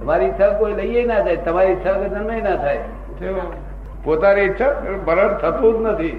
તમારી 0.00 0.26
ઈચ્છા 0.26 0.50
કોઈ 0.58 0.74
લઈએ 0.74 1.02
ના 1.06 1.20
જાય 1.20 1.42
તમારી 1.46 1.72
ઈચ્છા 1.72 1.94
વગર 1.94 2.10
જન્મ 2.10 2.44
ના 2.44 2.56
થાય. 2.56 2.82
પોતાની 4.04 4.44
ઈચ્છા 4.44 4.70
ભરણ 5.06 5.32
થતું 5.42 5.74
જ 5.78 5.88
નથી. 5.88 6.14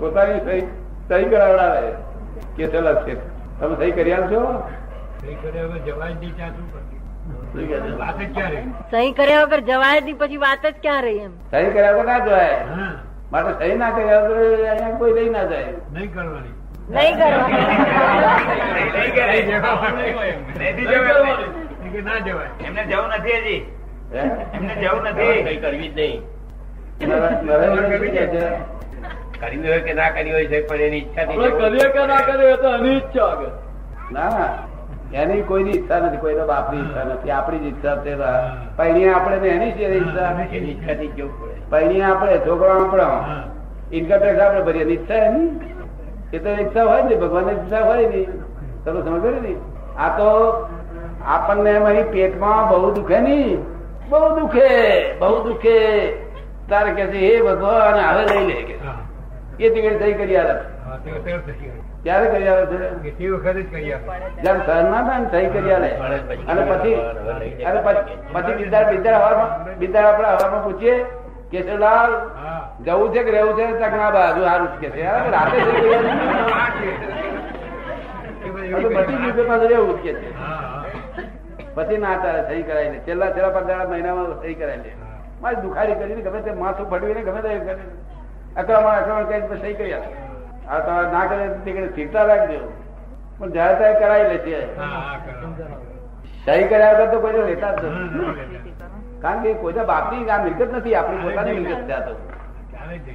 પોતાની 0.00 0.40
સહી 0.40 0.62
સહી 1.08 1.24
કરાવડાવે. 1.32 1.90
કે 2.56 2.64
ચલો 2.68 2.92
છે 3.04 3.14
તમે 3.60 3.74
સહી 3.76 3.92
કરી 3.92 4.12
આપશો 4.12 4.40
સહી 5.14 5.36
કર્યા 9.14 9.44
વગર 9.44 9.60
જવાય 9.62 10.00
જ 10.00 10.04
નહીં 10.04 10.18
પછી 10.18 10.38
વાત 10.38 10.62
જ 10.66 10.74
ક્યાં 10.82 11.02
રહી 11.02 11.20
એમ? 11.20 11.32
સહી 11.50 11.70
કર્યા 11.70 11.92
વગર 11.92 12.06
ના 12.06 12.20
જવાય. 12.20 12.56
હા. 12.70 12.92
માટે 13.32 13.52
સહી 13.60 13.78
ના 13.82 13.90
કર્યા 13.90 14.22
વગર 14.22 14.38
અહીંયા 14.66 14.98
કોઈ 14.98 15.14
લઈ 15.14 15.30
ના 15.30 15.44
જાય. 15.44 15.72
નહીં 15.92 16.10
કરવાની. 16.12 16.54
નહીં 16.90 17.14
કરવા 17.16 17.48
એ 20.60 21.67
કે 21.92 22.00
ના 22.00 22.18
જવાય. 22.18 22.66
એમને 22.66 22.84
જવું 22.84 23.08
નથી 23.08 23.32
હજી. 23.32 23.64
હે? 24.14 24.18
એમને 24.56 24.74
જવું 24.74 25.02
નથી. 25.02 25.42
કઈ 25.42 25.56
કરવી 25.56 25.88
જ 25.88 25.94
નહીં. 25.94 26.22
નરેન્દ્ર- 27.08 27.56
નરેન્દ્ર 27.56 27.82
શું 27.82 27.98
કહે 27.98 28.26
છે? 28.26 28.78
કરી 29.40 29.68
હોય 29.68 29.80
કે 29.80 29.92
ના 29.94 30.10
કરી 30.10 30.32
હોય 30.32 30.46
છે 30.46 30.66
પણ 30.66 30.76
એની 30.76 30.96
ઈચ્છાથી 30.96 31.36
ના 34.12 34.28
ના 34.28 34.58
એની 35.22 35.42
કોઈની 35.42 35.70
ઈચ્છા 35.70 35.98
નથી 35.98 36.16
કોઈનો 36.16 36.46
બાપની 36.46 36.80
ઈચ્છા 36.80 37.04
નથી 37.04 37.30
આપણી 37.30 37.58
જ 37.58 37.62
ઈચ્છા 37.62 37.94
તે. 37.94 38.14
પૈણી 38.76 39.08
આપણે 39.08 39.48
એની 39.48 39.72
છે 39.72 39.84
ઈચ્છા. 39.84 40.44
એની 40.52 40.70
ઈચ્છાથી 40.70 41.06
જ 41.06 41.14
પડે. 41.14 41.70
પૈણી 41.70 42.02
આપણે 42.02 42.38
છોકરો 42.38 42.84
આપણો 42.84 43.24
ઇન્કમ 43.92 44.16
ટેક્સ 44.16 44.40
આપણે 44.40 44.62
ભરીએ 44.62 44.82
એની 44.82 44.92
ઈચ્છા 44.92 45.14
એની. 45.14 45.50
એ 46.32 46.38
તો 46.38 46.50
ઈચ્છા 46.50 46.82
હોય 46.84 47.02
ને 47.02 47.14
ભગવાન 47.14 47.50
ઈચ્છા 47.50 47.80
હોય 47.80 48.06
ને 48.06 48.26
તમે 48.84 49.00
સમજો 49.02 49.30
ને 49.30 49.54
આ 49.98 50.18
તો 50.18 50.28
આપણને 51.26 51.70
એમ 51.70 52.10
પેટમાં 52.10 52.68
બહુ 52.70 52.94
દુખે 52.94 53.20
નહીં. 53.20 53.60
બહુ 54.08 54.28
દુખે 54.36 54.68
બહુ 55.20 55.42
દુખે. 55.44 55.78
તારે 56.68 56.90
કે 56.92 57.06
છે 57.06 57.18
હે 57.18 57.42
ભગવાન 57.42 57.98
હવે 57.98 58.24
લઈ 58.30 58.46
લે. 58.46 58.58
કે 58.64 58.74
એ 59.58 59.70
ટિકિટ 59.70 59.98
થઈ 59.98 60.14
કરી 60.14 60.36
આવે 60.36 60.54
થઈ. 61.04 61.70
ક્યારે 62.04 62.26
કરી 62.30 62.48
આવે 62.48 62.64
છે. 62.66 62.78
કે 63.02 63.10
તે 63.12 63.24
વખતે 63.28 63.52
જ 63.54 63.68
કરી 63.68 63.92
આપે 63.92 64.12
જયારે 64.42 64.60
સહન 64.60 64.86
ના 64.90 65.02
થાય 65.06 65.28
સહી 65.32 65.50
કરી 65.52 65.72
આવે 65.72 65.90
અને 66.46 66.62
પછી 66.70 66.96
અને 67.64 67.80
પછી 68.34 68.56
બિદાર 68.56 68.84
બિદાર 68.90 69.14
હવામાં 69.16 69.50
બિદાર 69.78 70.04
આપણે 70.04 70.28
હવામાં 70.30 70.62
પૂછીએ 70.64 70.94
કે 71.50 71.62
છે 71.62 71.74
લાલ 71.76 72.12
હા. 72.36 72.60
જવું 72.80 73.12
છે 73.12 73.20
કે 73.24 73.30
રહેવું 73.30 73.56
છે? 73.56 73.66
તક 73.74 73.92
ના 73.94 74.10
બાજુ 74.10 74.42
સારું 74.44 74.68
કે 74.80 74.88
છે. 74.90 75.02
રાતે 75.30 75.56
સહી 75.58 75.72
કરી 75.74 75.94
આલે. 75.94 76.10
એ 78.40 78.46
બધી 78.46 78.46
આ 78.46 78.46
તો 78.46 78.46
એવી 78.46 78.46
બધી 78.46 78.46
દિવસે 78.46 78.46
પાછું 78.46 78.57
રહેવું 78.70 79.96
કે 79.96 80.12
છે. 80.14 80.32
હા 80.34 80.56
હા. 80.56 80.84
પછી 81.76 81.98
ના 81.98 82.16
તારે 82.16 82.40
સહી 82.48 82.62
કરાવી 82.62 82.90
લે 82.90 82.98
છેલ્લા 83.06 83.30
છેલ્લા 83.30 83.50
પંદર 83.50 83.86
મહિનામાં 83.88 84.34
સહી 84.42 84.54
કરાવી 84.54 84.82
લે 84.84 84.92
મારી 85.42 85.60
દુખારી 85.60 85.94
કરીને 85.94 86.22
ગમે 86.22 86.40
તે 86.40 86.52
માથું 86.54 86.86
ફડવીને 86.90 87.22
ગમે 87.22 87.40
તે 87.40 87.50
કરીને 87.60 87.84
અક્રમણ 88.56 89.28
કઈ 89.28 89.60
સહી 89.62 89.74
કરી 89.74 89.94
આ 90.68 90.80
તો 90.80 90.92
ના 91.12 91.24
કરે 91.26 91.44
નીકળે 91.64 91.88
સ્થિરતા 91.88 92.24
રાખજો. 92.24 92.60
પણ 93.38 93.52
જ્યારે 93.52 93.74
ત્યારે 93.76 93.98
કરાવી 94.00 94.28
લે 94.28 94.38
છે. 94.38 94.58
હા 94.76 94.88
હા 95.00 95.16
કરો. 95.18 95.52
સહી 96.46 96.64
કર્યા 96.68 96.94
વગર 96.94 97.10
તો 97.10 97.18
કોઈ 97.20 97.44
લેતા 97.46 97.72
જ 97.74 97.82
નથી. 97.86 98.74
કારણ 99.22 99.42
કે 99.42 99.54
કોઈ 99.54 99.84
બાપની 99.84 100.30
આ 100.30 100.38
મિલકત 100.38 100.72
નથી 100.72 100.94
આપણી 100.94 101.22
પોતાની 101.22 101.56
મિલકત 101.58 101.86
છે 101.86 101.98
તો. 102.06 102.12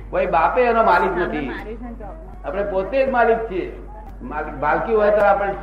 કોઈ 0.10 0.28
બાપે 0.28 0.62
એનો 0.64 0.84
માલિક 0.84 1.14
નથી. 1.18 1.50
આપણે 2.44 2.64
પોતે 2.64 2.98
જ 3.06 3.10
માલિક 3.10 3.42
છીએ. 3.50 3.68
બાલકી 4.60 4.94
હોય 4.94 5.12
તો 5.12 5.26
આપણે 5.26 5.54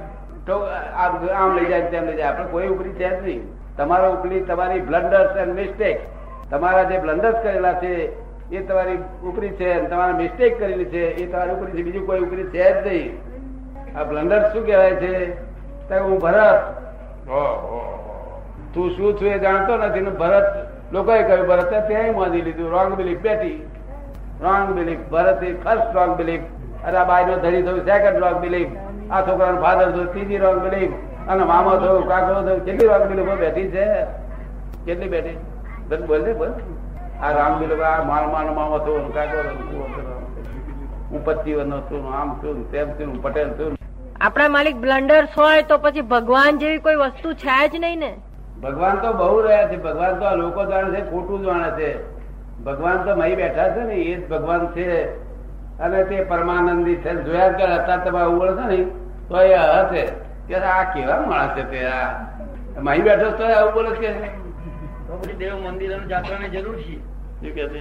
આમ 1.02 1.28
આમ 1.40 1.56
લઈ 1.58 1.66
જાય 1.66 1.82
તેમ 1.92 2.04
લઈ 2.06 2.16
જાય. 2.16 2.26
આપણે 2.26 2.46
કોઈ 2.52 2.68
ઉપરી 2.68 2.92
છે 3.00 3.08
જ 3.10 3.22
નહીં. 3.24 3.42
તમારો 3.76 4.12
ઉપરી 4.14 4.40
તમારી 4.40 4.80
બ્લન્ડર્સ 4.80 5.36
એન્ડ 5.36 5.54
મિસ્ટેક 5.54 6.00
તમારા 6.50 6.82
જે 6.82 6.98
બ્લન્ડર્સ 6.98 7.38
કરેલા 7.44 7.72
છે 7.82 7.92
એ 8.50 8.62
તમારી 8.68 8.98
ઉપરી 9.24 9.50
છે 9.60 9.70
તમારા 9.88 10.16
મિસ્ટેક 10.16 10.58
કરેલી 10.60 10.84
છે 10.84 11.04
એ 11.22 11.26
તમારી 11.32 11.54
ઉપરી 11.56 11.72
છે. 11.72 11.82
બીજું 11.82 12.06
કોઈ 12.06 12.20
ઉપરી 12.20 12.44
છે 12.54 12.64
જ 12.72 12.86
નહીં. 12.86 13.98
આ 13.98 14.04
બ્લન્ડર 14.04 14.42
શું 14.52 14.66
કહેવાય 14.66 14.94
છે? 15.02 15.14
હું 16.00 16.18
ભરત. 16.20 16.60
ઓહો. 17.28 17.78
તું 18.74 18.90
શું 18.90 19.20
છું 19.20 19.28
એ 19.28 19.38
જાણતો 19.38 19.76
નથી 19.76 20.00
ને 20.00 20.10
ભરત 20.10 20.48
લોકોએ 20.92 21.22
કહ્યું 21.22 21.46
ભરતે 21.48 21.76
ત્યાં 21.88 22.16
માની 22.16 22.42
લીધું. 22.42 22.70
રોંગ 22.70 22.94
બિલીફ 22.94 23.20
બેટી. 23.20 23.58
Wrong 24.42 24.72
belief 24.78 24.98
Bharat 25.10 25.40
first 25.64 25.96
wrong 25.96 26.16
belief 26.16 26.44
અને 26.84 26.98
આ 26.98 27.26
નો 27.26 27.36
ધણી 27.36 27.62
થયું 27.62 27.84
સેકન્ડ 27.84 28.18
રોંગ 28.18 28.40
બિલીફ 28.40 28.68
આ 29.10 29.20
છોકરાનો 29.20 29.62
ફાધર 29.62 29.90
થયું 29.90 30.12
ત્રીજી 30.12 30.36
રોંગ 30.36 30.60
બિલીફ 30.62 30.92
અને 31.28 31.44
મામો 31.44 31.76
થયું 31.76 32.08
કાકો 32.08 32.42
થયું 32.42 32.64
કેટલી 32.64 32.86
રોંગ 32.86 33.04
બિલીફો 33.08 33.36
બેઠી 33.36 33.70
છે. 33.70 33.86
કેટલી 34.84 35.08
બેઠી? 35.08 35.36
બસ 35.88 35.98
બોલ 35.98 36.22
ને 36.22 36.32
બોલ. 36.32 36.48
આ 37.22 37.30
રામ 37.30 37.58
બિલીફ 37.58 37.80
આ 37.80 38.04
માર 38.04 38.26
માનો 38.26 38.52
મામો 38.52 38.78
થયું 38.78 39.14
કાકો. 39.14 39.38
હું 41.10 41.24
વર્ષનો 41.24 41.80
છું 41.80 42.14
આમ 42.14 42.34
છું 42.34 42.70
તેમ 42.70 42.90
છું 42.90 43.22
પટેલ 43.22 43.48
છું. 43.48 43.76
આપણા 44.20 44.48
માલિક 44.48 44.76
બ્લન્ડર્સ 44.76 45.38
હોય 45.38 45.62
તો 45.62 45.78
પછી 45.78 46.00
ભગવાન 46.00 46.58
જેવી 46.58 46.78
કોઈ 46.78 46.94
વસ્તુ 46.94 47.32
છે 47.32 47.68
જ 47.68 47.80
નહીં 47.80 47.98
ને. 47.98 48.12
ભગવાન 48.62 48.96
તો 48.96 49.12
બહુ 49.12 49.40
રહ્યા 49.40 49.68
છે. 49.68 49.76
ભગવાન 49.76 50.18
તો 50.18 50.24
આ 50.24 50.34
લોકો 50.34 50.64
જાણે 50.64 51.00
છે 51.00 51.10
ખોટું 51.10 51.44
જાણે 51.44 51.70
છે. 51.70 51.90
ભગવાન 52.64 52.96
તો 52.96 53.16
મહી 53.16 53.36
બેઠા 53.36 53.68
છે 53.68 53.80
ને 53.80 53.94
એ 53.94 54.14
જ 54.16 54.28
ભગવાન 54.28 54.66
છે. 54.66 55.29
અને 55.80 56.04
તે 56.04 56.20
પરમાનંદી 56.20 56.96
છે 56.96 57.14
જોયા 57.24 57.48
કે 57.48 57.64
હતા 57.64 57.96
તમે 57.96 58.20
આવું 58.20 58.56
છે 58.56 58.76
ને 58.76 58.84
તો 59.28 59.40
એ 59.40 59.56
હશે 59.56 60.04
કે 60.48 60.54
આ 60.54 60.84
કેવા 60.92 61.20
માણસ 61.20 61.50
છે 61.56 61.70
તે 61.70 61.84
આ? 61.86 62.10
માહી 62.82 63.00
બેઠો 63.00 63.30
તો 63.30 63.44
આવું 63.44 63.74
બોલે 63.74 63.90
તો 65.08 65.16
પછી 65.16 65.32
દેવ 65.32 65.54
મંદિર 65.54 65.94
અને 65.94 66.06
જાત્રાની 66.06 66.48
જરૂર 66.48 66.76
છે. 66.76 66.96
શું 67.40 67.54
કે 67.54 67.68
છે? 67.68 67.80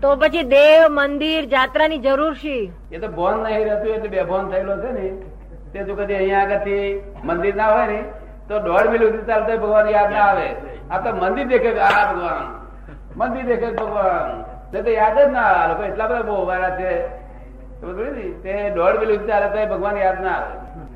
તો 0.00 0.16
પછી 0.16 0.42
દેવ 0.42 0.88
મંદિર 0.90 1.44
જાત્રાની 1.44 1.98
જરૂર 1.98 2.34
છે. 2.34 2.70
એ 2.92 2.98
તો 2.98 3.08
ભોન 3.08 3.42
નહીં 3.42 3.64
રહેતું 3.64 3.94
એટલે 3.94 4.08
બે 4.08 4.22
ભોન 4.22 4.50
થયેલો 4.50 4.76
છે 4.76 4.92
ને. 4.92 5.12
તે 5.72 5.84
જો 5.84 5.94
કદી 5.94 6.14
અહીંયા 6.14 6.40
આગળથી 6.40 7.02
મંદિર 7.24 7.54
ના 7.54 7.66
હોય 7.66 7.86
ને 7.86 8.04
તો 8.48 8.58
દોઢ 8.58 8.90
મિલ 8.90 9.02
સુધી 9.02 9.26
ચાલતો 9.26 9.56
ભગવાન 9.56 9.88
યાદ 9.88 10.10
ના 10.10 10.18
આવે. 10.18 10.48
આ 10.90 10.98
તો 10.98 11.16
મંદિર 11.16 11.46
દેખે 11.46 11.78
આ 11.80 12.12
ભગવાન. 12.12 12.44
મંદિર 13.16 13.44
દેખે 13.46 13.70
ભગવાન. 13.70 14.44
તે 14.72 14.82
તો 14.82 14.90
યાદ 14.90 15.18
જ 15.18 15.32
ના 15.32 15.40
આવે. 15.40 15.68
લોકો 15.68 15.82
એટલા 15.82 16.06
બધા 16.06 16.22
બહુ 16.22 16.46
વાળા 16.46 16.70
છે. 16.70 17.25
દોઢ 17.82 18.96
સુધી 19.00 19.26
ચાલે 19.28 19.66
ભગવાન 19.72 19.96
યાદ 19.96 20.22
ના 20.26 20.36
આવે. 20.36 20.52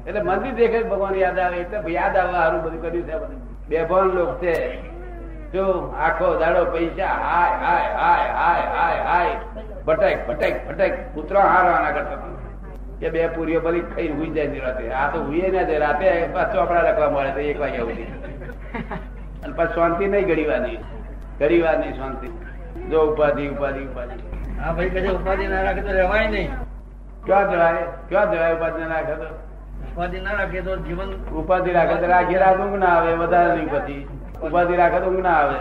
એટલે 0.06 0.22
મંદિર 0.28 0.54
દેખે 0.60 0.78
ભગવાન 0.92 1.14
યાદ 1.14 1.38
આવે 1.38 1.56
એટલે 1.64 1.92
યાદ 1.98 2.16
આવવા 2.16 2.40
સારું 2.40 2.62
બધું 2.64 2.80
કર્યું 2.82 3.06
છે 3.08 3.16
બેભાન 3.68 4.08
લોક 4.16 4.30
છે. 4.42 4.54
જો 5.52 5.64
આખો 6.06 6.26
દાડો 6.40 6.62
પૈસા, 6.72 7.14
હાય 7.28 7.54
હાય 7.64 7.90
હાય 8.00 8.28
હાય 8.40 8.66
હાય 8.76 9.00
હાય, 9.10 9.34
ભટક 9.86 10.18
ભટક 10.28 10.54
ભટક, 10.68 10.94
કૂતરા 11.14 11.46
હારવાના 11.52 11.92
કરતા. 11.96 12.18
કે 13.00 13.08
બે 13.10 13.26
પૂરીઓ 13.34 13.60
ભલી 13.66 13.84
ખાઈ 13.92 14.08
હુઈ 14.16 14.30
જાય 14.30 14.60
રાતે. 14.64 14.84
આ 14.92 15.06
તો 15.12 15.18
હુઈએ 15.26 15.50
ના 15.50 15.62
જાય. 15.68 15.78
રાતે 15.78 16.06
ચોપડા 16.54 16.82
લખવા 16.88 17.10
મળે 17.10 17.30
તો 17.36 17.40
એક 17.50 17.60
વાગ્યા 17.60 17.86
સુધી. 17.90 18.08
અને 19.44 19.52
પાછી 19.58 19.74
શાંતિ 19.74 20.04
નહીં 20.14 20.26
ઘડીવાની 20.30 20.78
ઘડીવાની 21.40 21.92
શાંતિ. 22.00 22.28
જો 22.90 22.98
ઉપાધિ 23.12 23.48
ઉપાધિ 23.54 23.86
ઉપાધિ. 23.90 24.16
હા, 24.60 24.72
ભાઈ, 24.72 24.90
કદાચ 24.90 25.14
ઉપાધિ 25.20 25.44
ના 25.54 25.62
રાખે 25.68 25.82
તો 25.88 25.92
રહેવાય 26.00 26.26
નહીં. 26.36 26.50
ક્યાં 27.24 27.50
જવાય 27.50 27.84
ક્યાં 28.08 28.32
જવાય 28.32 28.54
ઉપાધિ 28.54 28.80
ના 28.82 28.88
રાખે 28.90 29.14
તો? 29.16 29.28
ઉપાધિ 29.90 30.18
ના 30.20 30.34
રાખે 30.34 30.62
તો 30.62 30.76
જીવન 30.78 31.10
ઉપાધિ 31.34 31.70
રાખે 31.72 31.96
તો 31.96 32.06
રાખી 32.06 32.40
ઊંઘ 32.54 32.78
ના 32.78 32.92
આવે 32.94 33.12
વધારે 33.16 33.52
નહીં 33.54 33.70
પછી 33.70 34.06
ઉપાધિ 34.42 34.76
રાખે 34.76 35.00
તો 35.00 35.06
ઊંઘ 35.06 35.22
ના 35.22 35.36
આવે. 35.36 35.58